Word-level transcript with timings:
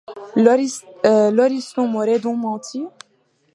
Lauriston 0.35 1.87
m'aurait 1.87 2.17
donc 2.19 2.39
menti? 2.39 2.87